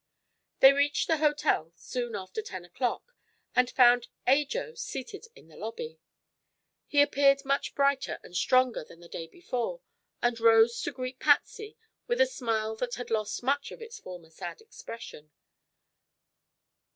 [0.61, 3.13] They reached the hotel soon after ten o'clock
[3.55, 5.99] and found "Ajo" seated in the lobby.
[6.87, 9.81] He appeared much brighter and stronger than the day before
[10.19, 11.77] and rose to greet Patsy
[12.07, 15.29] with a smile that had lost much of its former sad expression.